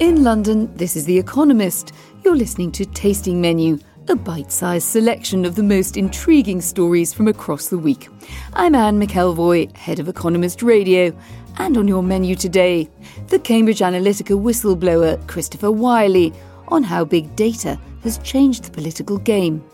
[0.00, 1.92] In London, this is The Economist.
[2.24, 7.28] You're listening to Tasting Menu, a bite sized selection of the most intriguing stories from
[7.28, 8.08] across the week.
[8.54, 11.16] I'm Anne McElvoy, head of Economist Radio.
[11.58, 12.90] And on your menu today,
[13.28, 16.32] the Cambridge Analytica whistleblower Christopher Wylie
[16.68, 19.64] on how big data has changed the political game,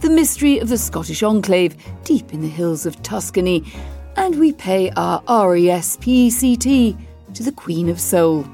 [0.00, 1.74] the mystery of the Scottish enclave
[2.04, 3.64] deep in the hills of Tuscany,
[4.16, 6.98] and we pay our RESPECT
[7.32, 8.46] to the Queen of Soul.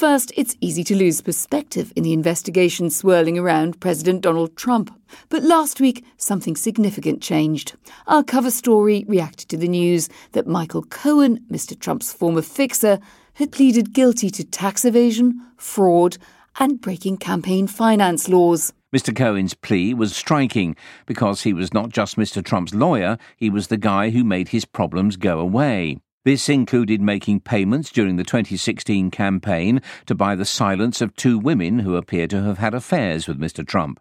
[0.00, 4.90] First, it's easy to lose perspective in the investigation swirling around President Donald Trump.
[5.28, 7.76] But last week, something significant changed.
[8.06, 11.78] Our cover story reacted to the news that Michael Cohen, Mr.
[11.78, 12.98] Trump's former fixer,
[13.34, 16.16] had pleaded guilty to tax evasion, fraud,
[16.58, 18.72] and breaking campaign finance laws.
[18.96, 19.14] Mr.
[19.14, 22.42] Cohen's plea was striking because he was not just Mr.
[22.42, 25.98] Trump's lawyer, he was the guy who made his problems go away.
[26.22, 31.78] This included making payments during the 2016 campaign to buy the silence of two women
[31.78, 33.66] who appear to have had affairs with Mr.
[33.66, 33.98] Trump.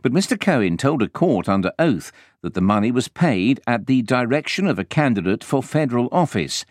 [0.00, 0.40] But Mr.
[0.40, 4.78] Cohen told a court under oath that the money was paid at the direction of
[4.78, 6.64] a candidate for federal office.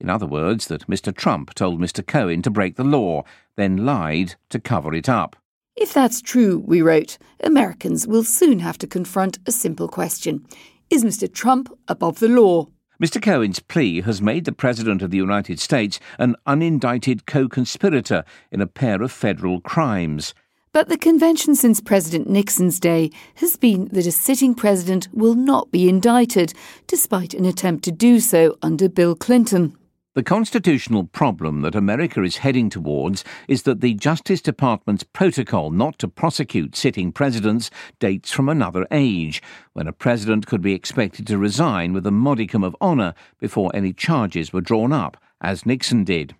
[0.00, 1.16] In other words, that Mr.
[1.16, 2.04] Trump told Mr.
[2.04, 3.22] Cohen to break the law,
[3.56, 5.36] then lied to cover it up.
[5.76, 10.44] If that's true, we wrote, Americans will soon have to confront a simple question
[10.90, 11.32] Is Mr.
[11.32, 12.66] Trump above the law?
[13.02, 13.20] Mr.
[13.20, 18.62] Cohen's plea has made the President of the United States an unindicted co conspirator in
[18.62, 20.32] a pair of federal crimes.
[20.72, 25.70] But the convention since President Nixon's day has been that a sitting president will not
[25.70, 26.54] be indicted,
[26.86, 29.76] despite an attempt to do so under Bill Clinton.
[30.16, 35.98] The constitutional problem that America is heading towards is that the Justice Department's protocol not
[35.98, 39.42] to prosecute sitting presidents dates from another age,
[39.74, 43.92] when a president could be expected to resign with a modicum of honour before any
[43.92, 46.34] charges were drawn up, as Nixon did.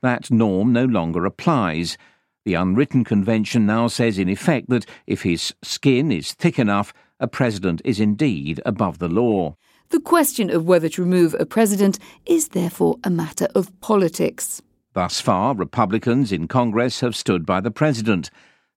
[0.00, 1.98] That norm no longer applies.
[2.46, 7.28] The unwritten convention now says, in effect, that if his skin is thick enough, a
[7.28, 9.54] president is indeed above the law.
[9.92, 14.62] The question of whether to remove a president is therefore a matter of politics.
[14.94, 18.30] Thus far, Republicans in Congress have stood by the president.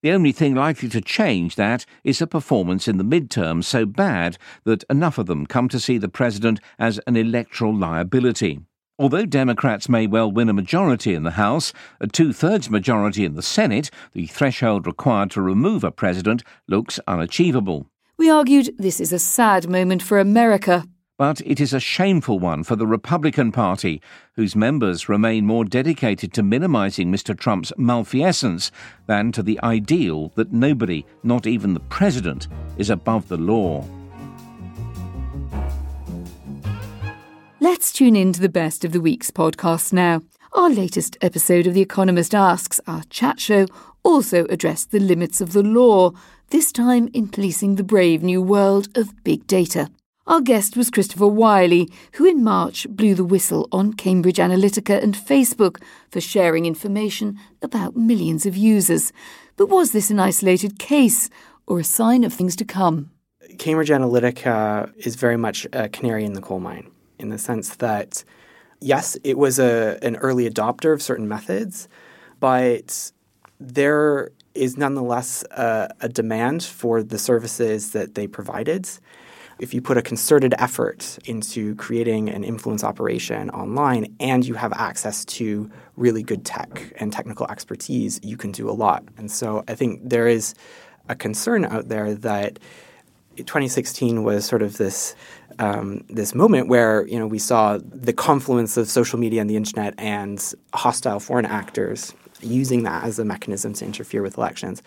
[0.03, 4.37] The only thing likely to change that is a performance in the midterms so bad
[4.65, 8.59] that enough of them come to see the president as an electoral liability.
[8.99, 11.71] Although Democrats may well win a majority in the House,
[12.01, 16.99] a two thirds majority in the Senate, the threshold required to remove a president looks
[17.07, 17.87] unachievable.
[18.17, 20.85] We argued this is a sad moment for America,
[21.17, 24.01] but it is a shameful one for the Republican Party,
[24.33, 27.37] whose members remain more dedicated to minimising Mr.
[27.37, 28.71] Trump's malfeasance
[29.07, 33.85] than to the ideal that nobody, not even the president, is above the law.
[37.61, 40.21] Let's tune in to the best of the week's podcasts now.
[40.53, 43.67] Our latest episode of The Economist Asks, our chat show,
[44.03, 46.11] also addressed the limits of the law,
[46.49, 49.89] this time in policing the brave new world of big data.
[50.27, 55.13] Our guest was Christopher Wylie, who in March blew the whistle on Cambridge Analytica and
[55.13, 59.13] Facebook for sharing information about millions of users.
[59.55, 61.29] But was this an isolated case
[61.67, 63.11] or a sign of things to come?
[63.59, 68.23] Cambridge Analytica is very much a canary in the coal mine in the sense that,
[68.81, 71.87] yes, it was a, an early adopter of certain methods,
[72.39, 73.11] but
[73.59, 78.89] there is nonetheless a, a demand for the services that they provided
[79.59, 84.73] if you put a concerted effort into creating an influence operation online and you have
[84.73, 89.03] access to really good tech and technical expertise, you can do a lot.
[89.17, 90.55] And so I think there is
[91.07, 92.59] a concern out there that
[93.37, 95.15] 2016 was sort of this
[95.59, 99.55] um, this moment where you know we saw the confluence of social media and the
[99.55, 104.81] internet and hostile foreign actors using that as a mechanism to interfere with elections.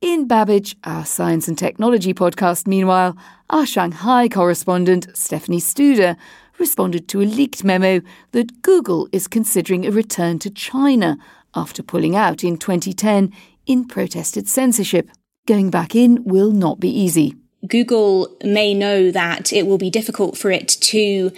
[0.00, 3.16] In Babbage, our science and technology podcast, meanwhile,
[3.50, 6.16] our Shanghai correspondent, Stephanie Studer,
[6.56, 8.00] responded to a leaked memo
[8.30, 11.18] that Google is considering a return to China
[11.52, 13.32] after pulling out in 2010
[13.66, 15.10] in protested censorship.
[15.48, 17.34] Going back in will not be easy.
[17.66, 21.32] Google may know that it will be difficult for it to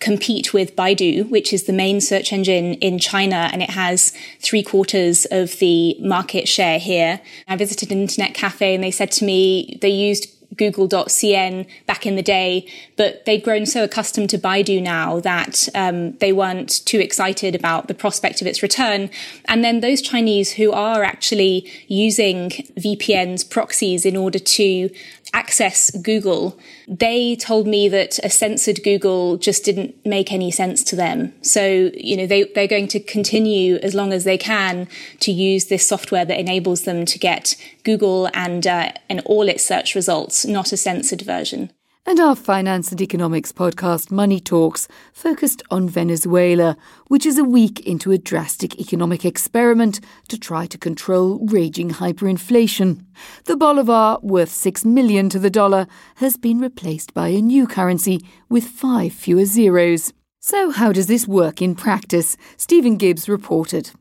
[0.00, 4.62] compete with Baidu, which is the main search engine in China, and it has three
[4.62, 7.20] quarters of the market share here.
[7.48, 12.16] I visited an internet cafe and they said to me they used Google.cn back in
[12.16, 17.00] the day, but they'd grown so accustomed to Baidu now that um, they weren't too
[17.00, 19.10] excited about the prospect of its return.
[19.46, 24.90] And then those Chinese who are actually using VPNs, proxies in order to
[25.34, 26.58] access Google,
[26.88, 31.34] they told me that a censored Google just didn't make any sense to them.
[31.42, 34.88] So, you know, they, they're going to continue as long as they can
[35.20, 39.64] to use this software that enables them to get Google and, uh, and all its
[39.64, 41.70] search results, not a censored version.
[42.06, 46.76] And our finance and economics podcast, Money Talks, focused on Venezuela,
[47.08, 53.06] which is a week into a drastic economic experiment to try to control raging hyperinflation.
[53.46, 55.86] The bolivar, worth 6 million to the dollar,
[56.16, 58.20] has been replaced by a new currency
[58.50, 60.12] with five fewer zeros.
[60.40, 62.36] So, how does this work in practice?
[62.58, 63.92] Stephen Gibbs reported.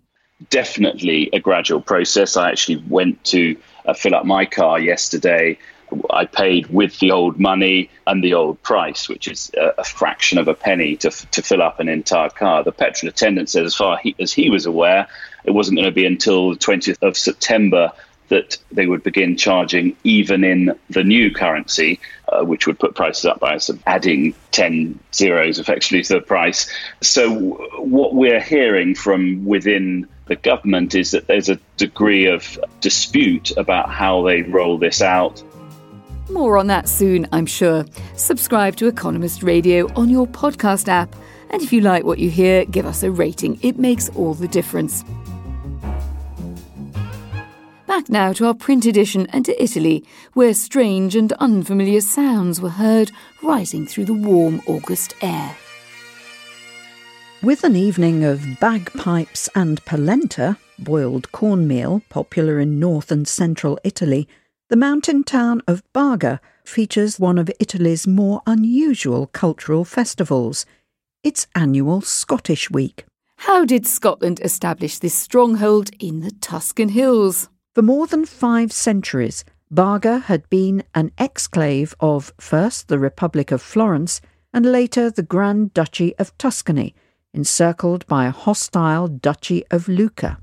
[0.50, 2.36] Definitely a gradual process.
[2.36, 3.56] I actually went to
[3.86, 5.58] uh, fill up my car yesterday
[6.10, 10.38] I paid with the old money and the old price, which is a, a fraction
[10.38, 12.64] of a penny to, to fill up an entire car.
[12.64, 15.08] The petrol attendant said, as far he, as he was aware,
[15.44, 17.92] it wasn't going to be until the 20th of September
[18.30, 22.00] that they would begin charging even in the new currency,
[22.30, 26.72] uh, which would put prices up by adding 10 zeros effectively to the price.
[27.02, 27.30] So,
[27.78, 33.92] what we're hearing from within the government is that there's a degree of dispute about
[33.92, 35.44] how they roll this out.
[36.30, 37.86] More on that soon, I'm sure.
[38.16, 41.16] Subscribe to Economist Radio on your podcast app.
[41.50, 43.60] And if you like what you hear, give us a rating.
[43.62, 45.04] It makes all the difference.
[47.86, 50.04] Back now to our print edition and to Italy,
[50.34, 53.12] where strange and unfamiliar sounds were heard
[53.44, 55.56] rising through the warm August air.
[57.44, 64.28] With an evening of bagpipes and polenta, boiled cornmeal, popular in north and central Italy,
[64.70, 70.66] the mountain town of Barga features one of Italy's more unusual cultural festivals,
[71.24, 73.06] its annual Scottish Week.
[73.38, 77.50] How did Scotland establish this stronghold in the Tuscan hills?
[77.76, 83.62] For more than five centuries, Barga had been an exclave of first the Republic of
[83.62, 84.22] Florence
[84.54, 86.96] and later the Grand Duchy of Tuscany,
[87.34, 90.38] encircled by a hostile Duchy of Lucca.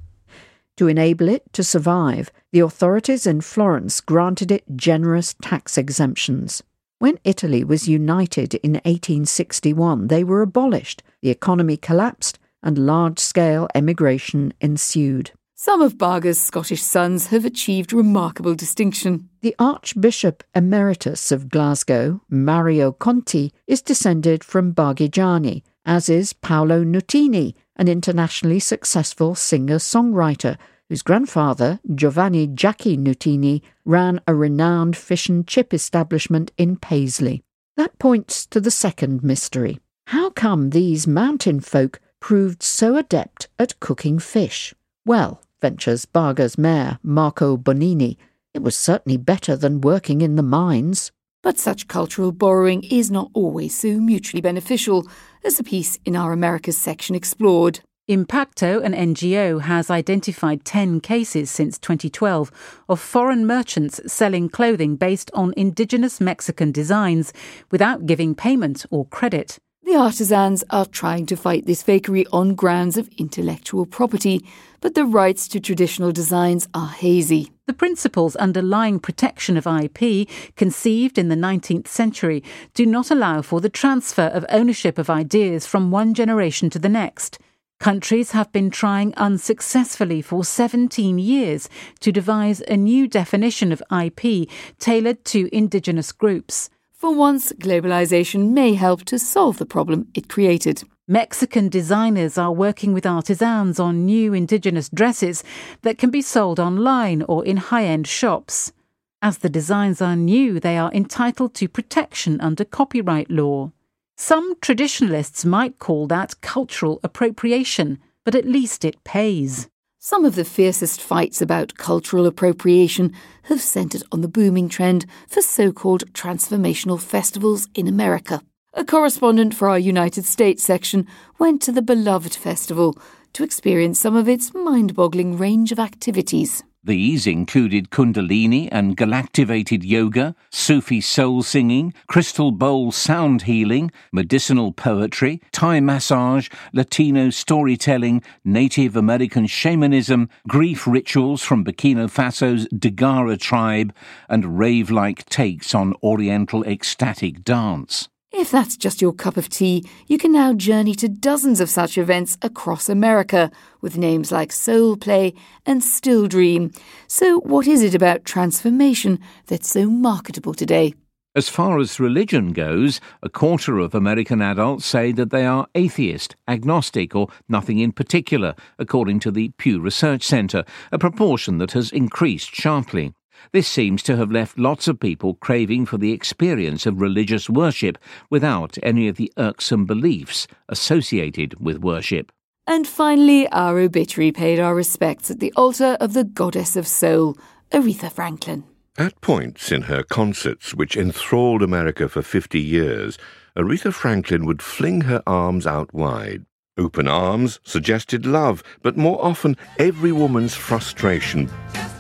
[0.81, 6.63] To enable it to survive, the authorities in Florence granted it generous tax exemptions.
[6.99, 13.69] When Italy was united in 1861, they were abolished, the economy collapsed, and large scale
[13.75, 15.33] emigration ensued.
[15.55, 19.29] Some of Barga's Scottish sons have achieved remarkable distinction.
[19.43, 27.53] The Archbishop Emeritus of Glasgow, Mario Conti, is descended from Bargigiani, as is Paolo Nutini,
[27.81, 30.59] an internationally successful singer songwriter
[30.91, 37.43] whose grandfather, Giovanni Jackie Nutini, ran a renowned fish and chip establishment in Paisley.
[37.79, 39.81] That points to the second mystery.
[40.09, 44.75] How come these mountain folk proved so adept at cooking fish?
[45.07, 48.19] Well, ventures Barga's mayor, Marco Bonini,
[48.53, 51.13] it was certainly better than working in the mines.
[51.43, 55.07] But such cultural borrowing is not always so mutually beneficial,
[55.43, 57.81] as the piece in our Americas section explored.
[58.09, 62.51] Impacto, an NGO, has identified 10 cases since 2012
[62.89, 67.33] of foreign merchants selling clothing based on indigenous Mexican designs
[67.71, 69.59] without giving payment or credit.
[69.85, 74.45] The artisans are trying to fight this fakery on grounds of intellectual property,
[74.81, 77.51] but the rights to traditional designs are hazy.
[77.71, 82.43] The principles underlying protection of IP, conceived in the 19th century,
[82.75, 86.89] do not allow for the transfer of ownership of ideas from one generation to the
[86.89, 87.39] next.
[87.79, 91.69] Countries have been trying unsuccessfully for 17 years
[92.01, 94.49] to devise a new definition of IP
[94.81, 96.71] tailored to indigenous groups.
[96.93, 100.83] For once, globalization may help to solve the problem it created.
[101.11, 105.43] Mexican designers are working with artisans on new indigenous dresses
[105.83, 108.73] that can be sold online or in high end shops.
[109.21, 113.73] As the designs are new, they are entitled to protection under copyright law.
[114.17, 119.69] Some traditionalists might call that cultural appropriation, but at least it pays.
[119.99, 123.13] Some of the fiercest fights about cultural appropriation
[123.45, 128.43] have centred on the booming trend for so called transformational festivals in America.
[128.75, 131.09] A correspondent for our United States section
[131.41, 132.97] went to the beloved festival
[133.33, 136.63] to experience some of its mind boggling range of activities.
[136.85, 145.43] These included Kundalini and galactivated yoga, Sufi soul singing, crystal bowl sound healing, medicinal poetry,
[145.51, 153.93] Thai massage, Latino storytelling, Native American shamanism, grief rituals from Burkina Faso's Dagara tribe,
[154.29, 158.09] and rave like takes on Oriental ecstatic dance.
[158.33, 161.99] If that's just your cup of tea, you can now journey to dozens of such
[161.99, 165.35] events across America with names like Soul Play
[165.67, 166.71] and Still Dream.
[167.09, 170.95] So, what is it about transformation that's so marketable today?
[171.35, 176.37] As far as religion goes, a quarter of American adults say that they are atheist,
[176.47, 181.91] agnostic, or nothing in particular, according to the Pew Research Center, a proportion that has
[181.91, 183.13] increased sharply.
[183.53, 187.99] This seems to have left lots of people craving for the experience of religious worship
[188.31, 192.33] without any of the irksome beliefs associated with worship.
[192.67, 197.37] And finally, our obituary paid our respects at the altar of the goddess of soul,
[197.73, 198.65] Aretha Franklin.
[198.99, 203.19] At points in her concerts, which enthralled America for 50 years,
[203.57, 206.45] Aretha Franklin would fling her arms out wide.
[206.79, 211.51] Open arms suggested love, but more often every woman's frustration.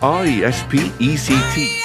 [0.02, 1.80] R E S P E C T.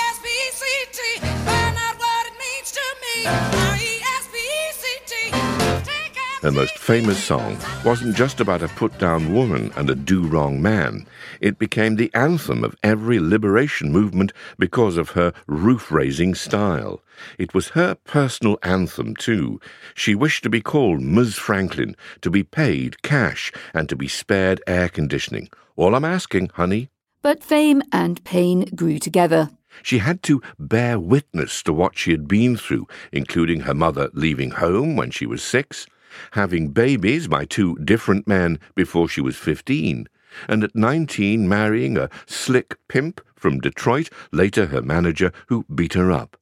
[6.42, 10.62] Her most famous song wasn't just about a put down woman and a do wrong
[10.62, 11.08] man.
[11.42, 17.02] It became the anthem of every liberation movement because of her roof raising style.
[17.38, 19.60] It was her personal anthem, too.
[19.96, 21.36] She wished to be called Ms.
[21.36, 25.50] Franklin, to be paid cash, and to be spared air conditioning.
[25.76, 26.92] All I'm asking, honey.
[27.26, 29.50] But fame and pain grew together.
[29.82, 34.52] She had to bear witness to what she had been through, including her mother leaving
[34.52, 35.88] home when she was six,
[36.34, 40.08] having babies by two different men before she was 15,
[40.48, 46.12] and at 19 marrying a slick pimp from Detroit, later her manager, who beat her
[46.12, 46.38] up.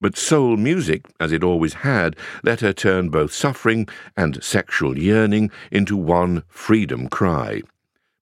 [0.00, 3.86] But soul music, as it always had, let her turn both suffering
[4.16, 7.60] and sexual yearning into one freedom cry.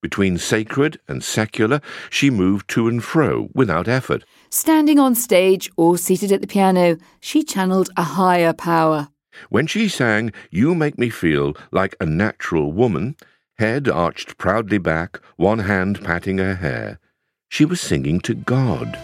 [0.01, 1.79] Between sacred and secular,
[2.09, 4.25] she moved to and fro without effort.
[4.49, 9.09] Standing on stage or seated at the piano, she channeled a higher power.
[9.49, 13.15] When she sang, You Make Me Feel Like a Natural Woman,
[13.59, 16.99] head arched proudly back, one hand patting her hair,
[17.47, 18.97] she was singing to God.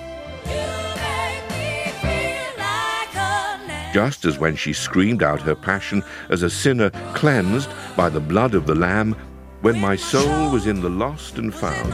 [3.93, 8.53] Just as when she screamed out her passion as a sinner cleansed by the blood
[8.53, 9.15] of the Lamb,
[9.61, 11.93] when my soul was in the lost and found.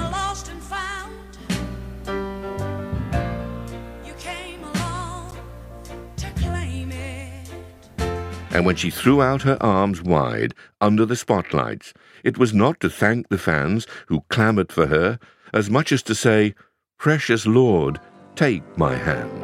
[8.53, 11.91] And when she threw out her arms wide under the spotlights,
[12.23, 15.17] it was not to thank the fans who clamoured for her,
[15.53, 16.53] as much as to say,
[16.99, 17.99] Precious Lord,
[18.35, 19.42] take my hand.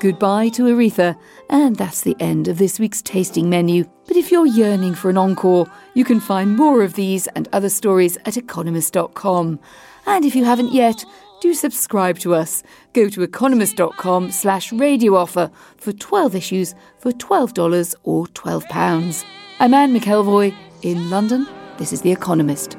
[0.00, 1.14] Goodbye to Aretha,
[1.50, 3.84] and that's the end of this week's tasting menu.
[4.08, 7.68] But if you're yearning for an encore, you can find more of these and other
[7.68, 9.60] stories at economist.com.
[10.06, 11.04] And if you haven't yet,
[11.42, 12.62] do subscribe to us.
[12.94, 19.24] Go to economist.com slash radio offer for 12 issues for $12 or £12.
[19.58, 21.46] I'm Anne McElvoy in London.
[21.76, 22.78] This is The Economist.